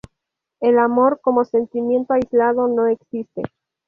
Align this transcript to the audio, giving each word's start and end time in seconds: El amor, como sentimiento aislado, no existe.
El 0.61 0.79
amor, 0.79 1.19
como 1.21 1.45
sentimiento 1.45 2.13
aislado, 2.13 2.67
no 2.67 2.87
existe. 2.87 3.43